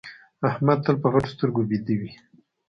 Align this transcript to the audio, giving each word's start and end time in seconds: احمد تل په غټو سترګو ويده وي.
احمد 0.49 0.79
تل 0.85 0.95
په 1.03 1.07
غټو 1.13 1.29
سترګو 1.35 1.61
ويده 1.69 1.95
وي. 1.99 2.11